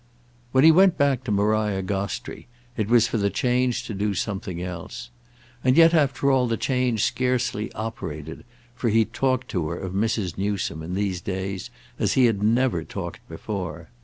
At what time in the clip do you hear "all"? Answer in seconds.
6.31-6.47